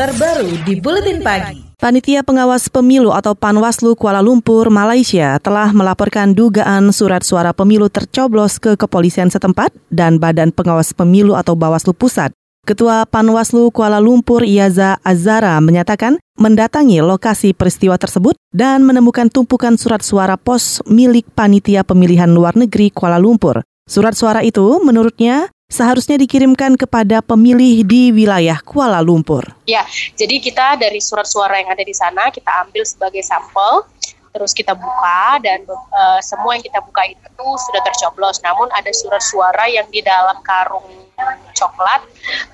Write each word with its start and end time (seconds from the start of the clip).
terbaru 0.00 0.48
di 0.64 0.80
Buletin 0.80 1.20
Pagi. 1.20 1.60
Panitia 1.76 2.24
Pengawas 2.24 2.72
Pemilu 2.72 3.12
atau 3.12 3.36
Panwaslu 3.36 3.92
Kuala 3.92 4.24
Lumpur, 4.24 4.72
Malaysia 4.72 5.36
telah 5.44 5.76
melaporkan 5.76 6.32
dugaan 6.32 6.88
surat 6.88 7.20
suara 7.20 7.52
pemilu 7.52 7.92
tercoblos 7.92 8.56
ke 8.56 8.80
kepolisian 8.80 9.28
setempat 9.28 9.68
dan 9.92 10.16
Badan 10.16 10.56
Pengawas 10.56 10.96
Pemilu 10.96 11.36
atau 11.36 11.52
Bawaslu 11.52 11.92
Pusat. 11.92 12.32
Ketua 12.64 13.04
Panwaslu 13.04 13.68
Kuala 13.76 14.00
Lumpur 14.00 14.40
Iaza 14.40 14.96
Azara 15.04 15.60
menyatakan 15.60 16.16
mendatangi 16.40 17.04
lokasi 17.04 17.52
peristiwa 17.52 18.00
tersebut 18.00 18.40
dan 18.56 18.88
menemukan 18.88 19.28
tumpukan 19.28 19.76
surat 19.76 20.00
suara 20.00 20.40
pos 20.40 20.80
milik 20.88 21.28
Panitia 21.36 21.84
Pemilihan 21.84 22.32
Luar 22.32 22.56
Negeri 22.56 22.88
Kuala 22.88 23.20
Lumpur. 23.20 23.60
Surat 23.84 24.16
suara 24.16 24.40
itu 24.40 24.80
menurutnya 24.80 25.52
seharusnya 25.70 26.18
dikirimkan 26.18 26.74
kepada 26.74 27.22
pemilih 27.22 27.86
di 27.86 28.10
wilayah 28.10 28.58
Kuala 28.60 28.98
Lumpur. 29.00 29.46
Ya, 29.64 29.86
jadi 30.18 30.42
kita 30.42 30.76
dari 30.76 30.98
surat 30.98 31.30
suara 31.30 31.62
yang 31.62 31.70
ada 31.70 31.86
di 31.86 31.94
sana 31.94 32.28
kita 32.28 32.66
ambil 32.66 32.82
sebagai 32.82 33.22
sampel 33.22 33.86
terus 34.30 34.54
kita 34.54 34.78
buka 34.78 35.42
dan 35.42 35.66
uh, 35.68 36.20
semua 36.22 36.54
yang 36.54 36.64
kita 36.64 36.80
buka 36.82 37.02
itu 37.10 37.46
sudah 37.70 37.82
tercoblos. 37.82 38.38
Namun 38.42 38.70
ada 38.70 38.90
surat 38.94 39.22
suara 39.22 39.66
yang 39.66 39.90
di 39.90 40.00
dalam 40.00 40.38
karung 40.46 41.10
coklat 41.52 42.00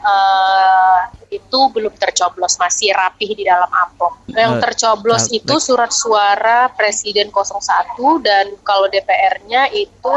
uh, 0.02 1.00
itu 1.30 1.60
belum 1.70 1.94
tercoblos, 1.98 2.58
masih 2.58 2.94
rapih 2.94 3.34
di 3.34 3.44
dalam 3.46 3.68
amplop. 3.70 4.14
Yang 4.30 4.52
eh, 4.56 4.60
tercoblos 4.62 5.24
uh, 5.30 5.36
itu 5.38 5.54
surat 5.58 5.92
suara 5.92 6.70
Presiden 6.74 7.30
01 7.34 7.98
dan 8.22 8.46
kalau 8.62 8.86
DPR-nya 8.90 9.70
itu 9.74 10.16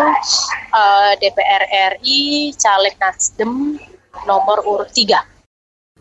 uh, 0.73 1.11
DPR 1.17 1.63
RI 1.99 2.53
caleg 2.55 2.95
Nasdem 2.97 3.77
nomor 4.25 4.63
urut 4.65 4.89
3. 4.93 5.38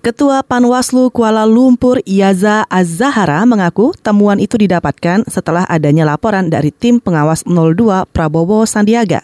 Ketua 0.08 0.40
Panwaslu 0.40 1.12
Kuala 1.12 1.44
Lumpur 1.44 2.00
Iaza 2.08 2.64
Az-Zahara 2.72 3.44
mengaku 3.44 3.92
temuan 4.00 4.40
itu 4.40 4.56
didapatkan 4.56 5.28
setelah 5.28 5.68
adanya 5.68 6.08
laporan 6.08 6.48
dari 6.48 6.72
tim 6.72 6.96
pengawas 6.96 7.44
02 7.44 8.08
Prabowo 8.08 8.64
Sandiaga. 8.64 9.20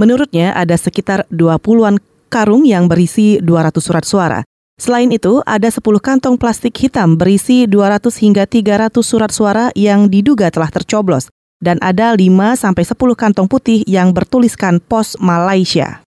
Menurutnya 0.00 0.56
ada 0.56 0.72
sekitar 0.80 1.28
20-an 1.28 2.00
karung 2.32 2.64
yang 2.64 2.88
berisi 2.88 3.36
200 3.44 3.84
surat 3.84 4.08
suara. 4.08 4.40
Selain 4.80 5.12
itu, 5.12 5.44
ada 5.44 5.68
10 5.68 5.84
kantong 6.00 6.40
plastik 6.40 6.72
hitam 6.80 7.20
berisi 7.20 7.68
200 7.68 8.08
hingga 8.08 8.48
300 8.48 9.04
surat 9.04 9.28
suara 9.28 9.68
yang 9.76 10.08
diduga 10.08 10.48
telah 10.48 10.72
tercoblos 10.72 11.28
dan 11.60 11.76
ada 11.84 12.16
5 12.16 12.56
sampai 12.56 12.88
10 12.88 12.96
kantong 12.96 13.44
putih 13.44 13.84
yang 13.84 14.16
bertuliskan 14.16 14.80
Pos 14.80 15.20
Malaysia. 15.20 16.00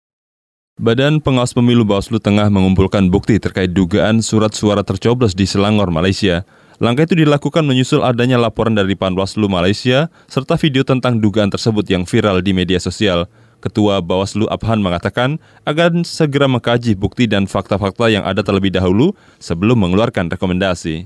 Badan 0.81 1.21
Pengawas 1.21 1.53
Pemilu 1.53 1.85
Bawaslu 1.85 2.17
tengah 2.17 2.49
mengumpulkan 2.49 3.05
bukti 3.13 3.37
terkait 3.37 3.69
dugaan 3.69 4.25
surat 4.25 4.49
suara 4.49 4.81
tercoblos 4.81 5.37
di 5.37 5.45
Selangor, 5.45 5.93
Malaysia. 5.93 6.41
Langkah 6.81 7.05
itu 7.05 7.21
dilakukan 7.21 7.61
menyusul 7.61 8.01
adanya 8.01 8.41
laporan 8.41 8.73
dari 8.73 8.97
Panwaslu 8.97 9.45
Malaysia 9.45 10.09
serta 10.25 10.57
video 10.57 10.81
tentang 10.81 11.21
dugaan 11.21 11.53
tersebut 11.53 11.85
yang 11.85 12.09
viral 12.09 12.41
di 12.41 12.57
media 12.57 12.81
sosial. 12.81 13.29
Ketua 13.61 14.01
Bawaslu 14.01 14.49
Abhan 14.49 14.81
mengatakan 14.81 15.37
agar 15.69 15.93
segera 16.01 16.49
mengkaji 16.49 16.97
bukti 16.97 17.29
dan 17.29 17.45
fakta-fakta 17.45 18.09
yang 18.09 18.25
ada 18.25 18.41
terlebih 18.41 18.73
dahulu 18.73 19.13
sebelum 19.37 19.85
mengeluarkan 19.85 20.33
rekomendasi. 20.33 21.05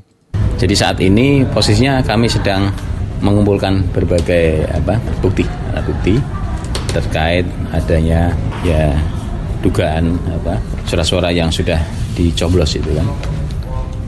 Jadi 0.55 0.71
saat 0.71 1.03
ini 1.03 1.43
posisinya 1.51 1.99
kami 1.99 2.31
sedang 2.31 2.71
mengumpulkan 3.19 3.83
berbagai 3.91 4.71
apa 4.71 5.03
bukti, 5.19 5.43
bukti 5.83 6.15
terkait 6.95 7.43
adanya 7.75 8.31
ya 8.63 8.95
dugaan 9.65 10.13
apa 10.29 10.61
suara-suara 10.85 11.33
yang 11.33 11.49
sudah 11.49 11.81
dicoblos 12.13 12.77
itu 12.77 12.93
kan. 12.93 13.07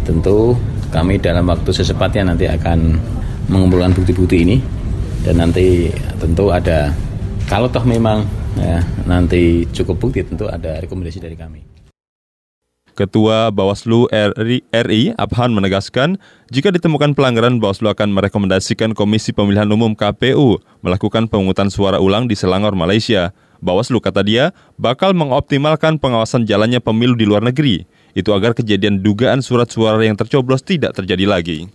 Tentu 0.05 0.53
kami 0.94 1.17
dalam 1.17 1.49
waktu 1.49 1.73
secepatnya 1.73 2.31
nanti 2.31 2.45
akan 2.45 2.95
mengumpulkan 3.49 3.97
bukti-bukti 3.97 4.45
ini 4.45 4.58
dan 5.25 5.41
nanti 5.41 5.89
tentu 6.22 6.53
ada 6.53 6.94
kalau 7.49 7.67
toh 7.67 7.83
memang 7.83 8.23
ya, 8.59 8.86
nanti 9.09 9.65
cukup 9.73 9.98
bukti 9.98 10.21
tentu 10.23 10.45
ada 10.45 10.77
rekomendasi 10.83 11.17
dari 11.17 11.33
kami. 11.33 11.65
Ketua 12.98 13.54
Bawaslu 13.54 14.10
RI, 14.10 14.65
RI 14.73 15.14
Abhan 15.21 15.54
menegaskan, 15.54 16.17
jika 16.49 16.73
ditemukan 16.73 17.14
pelanggaran, 17.14 17.61
Bawaslu 17.61 17.93
akan 17.93 18.10
merekomendasikan 18.10 18.98
Komisi 18.98 19.37
Pemilihan 19.37 19.70
Umum 19.70 19.93
KPU 19.93 20.58
melakukan 20.81 21.30
pemungutan 21.30 21.70
suara 21.70 22.02
ulang 22.02 22.26
di 22.26 22.33
Selangor, 22.33 22.73
Malaysia. 22.73 23.37
Bawaslu 23.61 23.97
kata 23.97 24.21
dia 24.21 24.53
bakal 24.77 25.17
mengoptimalkan 25.17 25.97
pengawasan 25.97 26.45
jalannya 26.45 26.81
pemilu 26.81 27.17
di 27.17 27.25
luar 27.25 27.41
negeri. 27.41 27.85
Itu 28.17 28.33
agar 28.33 28.57
kejadian 28.57 29.05
dugaan 29.05 29.45
surat 29.45 29.69
suara 29.69 30.01
yang 30.01 30.17
tercoblos 30.17 30.65
tidak 30.65 30.97
terjadi 30.97 31.25
lagi. 31.29 31.69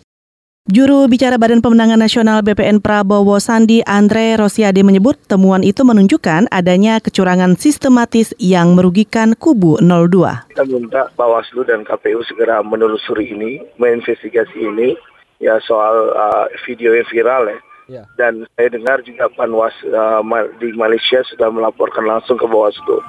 Juru 0.71 1.11
bicara 1.11 1.43
Badan 1.43 1.59
Pemenangan 1.59 1.99
Nasional 1.99 2.39
BPN 2.47 2.79
Prabowo 2.79 3.35
Sandi 3.43 3.83
Andre 3.83 4.39
Rosiade 4.39 4.87
menyebut 4.87 5.19
temuan 5.27 5.67
itu 5.67 5.83
menunjukkan 5.83 6.47
adanya 6.55 7.03
kecurangan 7.03 7.59
sistematis 7.59 8.31
yang 8.39 8.79
merugikan 8.79 9.35
kubu 9.35 9.83
02. 9.83 10.55
Kita 10.55 10.63
minta 10.71 11.11
Bawaslu 11.19 11.67
dan 11.67 11.83
KPU 11.83 12.23
segera 12.23 12.63
menelusuri 12.63 13.35
ini, 13.35 13.59
menginvestigasi 13.83 14.63
ini, 14.63 14.95
ya 15.43 15.59
soal 15.67 16.15
uh, 16.15 16.47
video 16.63 16.95
yang 16.95 17.11
viral 17.11 17.51
ya 17.51 17.59
Ya. 17.91 18.07
Dan 18.15 18.47
saya 18.55 18.69
dengar 18.71 19.03
juga 19.03 19.27
Panwas 19.33 19.75
uh, 19.91 20.23
di 20.63 20.71
Malaysia 20.75 21.23
sudah 21.27 21.51
melaporkan 21.51 22.07
langsung 22.07 22.39
ke 22.39 22.47
Bawaslu. 22.47 23.03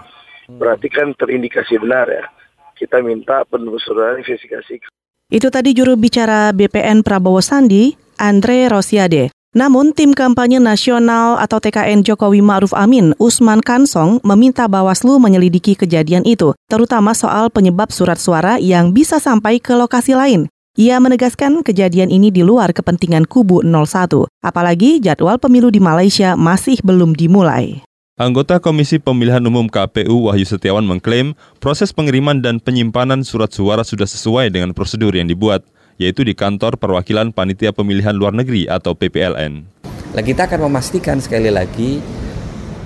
Hmm. 0.50 0.60
Berarti 0.60 0.90
kan 0.90 1.14
terindikasi 1.18 1.78
benar 1.78 2.10
ya. 2.10 2.26
Kita 2.74 3.00
minta 3.06 3.46
penelusuran 3.46 4.22
investigasi. 4.26 4.82
Itu 5.30 5.48
tadi 5.54 5.74
juru 5.78 5.98
bicara 5.98 6.52
BPN 6.52 7.06
Prabowo 7.06 7.40
Sandi, 7.40 7.94
Andre 8.18 8.70
Rosiade. 8.70 9.34
Namun, 9.54 9.94
tim 9.94 10.18
kampanye 10.18 10.58
nasional 10.58 11.38
atau 11.38 11.62
TKN 11.62 12.02
Jokowi 12.02 12.42
Ma'ruf 12.42 12.74
Amin, 12.74 13.14
Usman 13.22 13.62
Kansong, 13.62 14.18
meminta 14.26 14.66
Bawaslu 14.66 15.22
menyelidiki 15.22 15.78
kejadian 15.78 16.26
itu, 16.26 16.58
terutama 16.66 17.14
soal 17.14 17.54
penyebab 17.54 17.94
surat 17.94 18.18
suara 18.18 18.58
yang 18.58 18.98
bisa 18.98 19.22
sampai 19.22 19.62
ke 19.62 19.78
lokasi 19.78 20.18
lain. 20.18 20.50
Ia 20.74 20.98
menegaskan 20.98 21.62
kejadian 21.62 22.10
ini 22.10 22.34
di 22.34 22.42
luar 22.42 22.74
kepentingan 22.74 23.30
kubu 23.30 23.62
01, 23.62 24.26
apalagi 24.42 24.98
jadwal 24.98 25.38
pemilu 25.38 25.70
di 25.70 25.78
Malaysia 25.78 26.34
masih 26.34 26.82
belum 26.82 27.14
dimulai. 27.14 27.86
Anggota 28.18 28.58
Komisi 28.58 28.98
Pemilihan 28.98 29.46
Umum 29.46 29.70
KPU 29.70 30.26
Wahyu 30.26 30.50
Setiawan 30.50 30.82
mengklaim 30.82 31.38
proses 31.62 31.94
pengiriman 31.94 32.42
dan 32.42 32.58
penyimpanan 32.58 33.22
surat 33.22 33.54
suara 33.54 33.86
sudah 33.86 34.10
sesuai 34.10 34.50
dengan 34.50 34.74
prosedur 34.74 35.14
yang 35.14 35.30
dibuat, 35.30 35.62
yaitu 36.02 36.26
di 36.26 36.34
kantor 36.34 36.82
perwakilan 36.82 37.30
Panitia 37.30 37.70
Pemilihan 37.70 38.18
Luar 38.18 38.34
Negeri 38.34 38.66
atau 38.66 38.98
PPLN. 38.98 39.70
Nah, 40.18 40.24
kita 40.26 40.50
akan 40.50 40.74
memastikan 40.74 41.22
sekali 41.22 41.54
lagi 41.54 42.02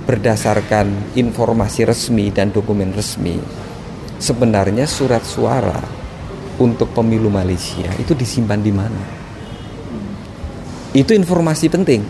berdasarkan 0.03 1.15
informasi 1.15 1.87
resmi 1.87 2.35
dan 2.35 2.51
dokumen 2.51 2.91
resmi, 2.91 3.39
sebenarnya 4.19 4.83
surat 4.83 5.23
suara 5.23 5.96
untuk 6.57 6.93
pemilu 6.93 7.29
Malaysia 7.29 7.87
itu 8.01 8.17
disimpan 8.17 8.59
di 8.61 8.73
mana? 8.73 9.03
Itu 10.93 11.13
informasi 11.13 11.69
penting. 11.69 12.01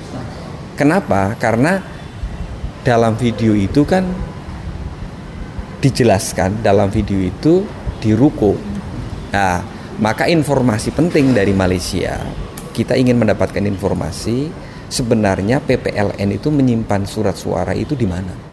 Kenapa? 0.80 1.35
Karena 1.35 1.81
dalam 2.88 3.19
video 3.19 3.52
itu 3.52 3.84
kan 3.84 4.07
dijelaskan 5.84 6.63
dalam 6.63 6.88
video 6.88 7.19
itu 7.19 7.68
di 8.00 8.16
ruko. 8.16 8.56
Nah, 9.34 9.59
maka 10.00 10.30
informasi 10.30 10.96
penting 10.96 11.36
dari 11.36 11.52
Malaysia. 11.52 12.16
Kita 12.72 12.94
ingin 12.94 13.18
mendapatkan 13.18 13.62
informasi 13.66 14.47
sebenarnya 14.88 15.59
PPLN 15.59 16.30
itu 16.31 16.47
menyimpan 16.53 17.03
surat 17.03 17.36
suara 17.36 17.74
itu 17.75 17.97
di 17.97 18.07
mana? 18.07 18.47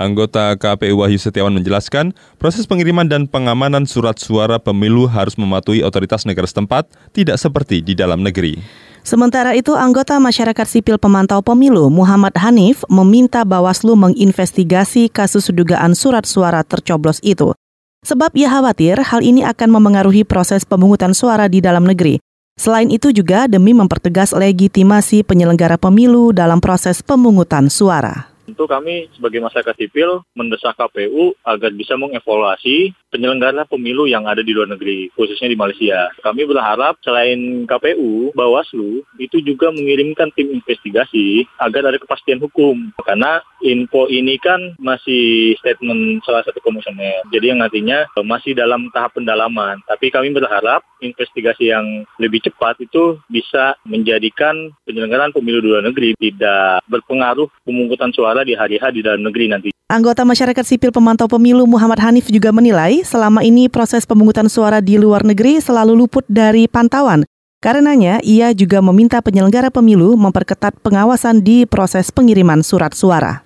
Anggota 0.00 0.56
KPU 0.56 1.04
Wahyu 1.04 1.20
Setiawan 1.20 1.52
menjelaskan, 1.52 2.16
proses 2.40 2.64
pengiriman 2.64 3.04
dan 3.04 3.28
pengamanan 3.28 3.84
surat 3.84 4.16
suara 4.16 4.56
pemilu 4.56 5.04
harus 5.04 5.36
mematuhi 5.36 5.84
otoritas 5.84 6.24
negara 6.24 6.48
setempat, 6.48 6.88
tidak 7.12 7.36
seperti 7.36 7.84
di 7.84 7.92
dalam 7.92 8.24
negeri. 8.24 8.56
Sementara 9.04 9.52
itu, 9.52 9.76
anggota 9.76 10.16
masyarakat 10.16 10.64
sipil 10.64 10.96
pemantau 10.96 11.44
pemilu 11.44 11.92
Muhammad 11.92 12.32
Hanif 12.40 12.80
meminta 12.88 13.44
Bawaslu 13.44 13.92
menginvestigasi 13.92 15.12
kasus 15.12 15.52
dugaan 15.52 15.92
surat 15.92 16.24
suara 16.24 16.64
tercoblos 16.64 17.20
itu. 17.20 17.52
Sebab 18.00 18.32
ia 18.32 18.48
khawatir 18.48 18.96
hal 19.04 19.20
ini 19.20 19.44
akan 19.44 19.68
memengaruhi 19.68 20.24
proses 20.24 20.64
pemungutan 20.64 21.12
suara 21.12 21.44
di 21.44 21.60
dalam 21.60 21.84
negeri. 21.84 22.16
Selain 22.56 22.88
itu 22.88 23.12
juga 23.12 23.44
demi 23.48 23.76
mempertegas 23.76 24.32
legitimasi 24.32 25.28
penyelenggara 25.28 25.76
pemilu 25.76 26.32
dalam 26.32 26.60
proses 26.64 27.04
pemungutan 27.04 27.68
suara. 27.68 28.29
Tentu 28.60 28.76
kami 28.76 29.08
sebagai 29.16 29.40
masyarakat 29.40 29.72
sipil 29.72 30.20
mendesak 30.36 30.76
KPU 30.76 31.32
agar 31.48 31.72
bisa 31.72 31.96
mengevaluasi 31.96 32.92
penyelenggara 33.08 33.64
pemilu 33.64 34.04
yang 34.04 34.28
ada 34.28 34.44
di 34.44 34.52
luar 34.52 34.68
negeri, 34.68 35.08
khususnya 35.16 35.48
di 35.48 35.56
Malaysia. 35.56 36.12
Kami 36.20 36.44
berharap 36.44 37.00
selain 37.00 37.64
KPU, 37.64 38.36
Bawaslu 38.36 39.00
itu 39.16 39.40
juga 39.40 39.72
mengirimkan 39.72 40.28
tim 40.36 40.52
investigasi 40.52 41.48
agar 41.56 41.88
ada 41.88 41.96
kepastian 41.96 42.36
hukum. 42.36 42.92
Karena 43.00 43.40
info 43.64 44.12
ini 44.12 44.36
kan 44.36 44.76
masih 44.76 45.56
statement 45.56 46.20
salah 46.28 46.44
satu 46.44 46.60
komisioner. 46.60 47.24
Jadi 47.32 47.56
yang 47.56 47.64
artinya 47.64 48.12
masih 48.20 48.52
dalam 48.52 48.92
tahap 48.92 49.16
pendalaman. 49.16 49.80
Tapi 49.88 50.12
kami 50.12 50.36
berharap 50.36 50.84
investigasi 51.00 51.72
yang 51.72 52.04
lebih 52.20 52.44
cepat 52.44 52.76
itu 52.84 53.16
bisa 53.32 53.72
menjadikan 53.88 54.68
penyelenggaraan 54.84 55.32
pemilu 55.32 55.64
di 55.64 55.68
luar 55.72 55.84
negeri 55.88 56.12
tidak 56.20 56.84
berpengaruh 56.92 57.48
pemungutan 57.64 58.12
suara 58.12 58.44
di 58.50 58.58
hari-hari 58.58 58.98
di 58.98 59.02
dalam 59.06 59.22
negeri 59.22 59.46
nanti. 59.46 59.68
Anggota 59.90 60.22
masyarakat 60.22 60.62
sipil 60.66 60.90
pemantau 60.90 61.26
pemilu 61.26 61.66
Muhammad 61.66 61.98
Hanif 62.02 62.30
juga 62.30 62.50
menilai 62.54 63.02
selama 63.02 63.42
ini 63.42 63.66
proses 63.66 64.06
pemungutan 64.06 64.46
suara 64.46 64.78
di 64.78 64.98
luar 64.98 65.26
negeri 65.26 65.58
selalu 65.58 65.94
luput 65.94 66.26
dari 66.30 66.66
pantauan. 66.70 67.26
Karenanya, 67.60 68.24
ia 68.24 68.56
juga 68.56 68.80
meminta 68.80 69.20
penyelenggara 69.20 69.68
pemilu 69.68 70.16
memperketat 70.16 70.80
pengawasan 70.80 71.44
di 71.44 71.68
proses 71.68 72.08
pengiriman 72.08 72.64
surat 72.64 72.96
suara. 72.96 73.44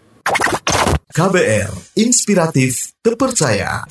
KBR, 1.10 1.98
inspiratif, 1.98 2.94
terpercaya. 3.02 3.82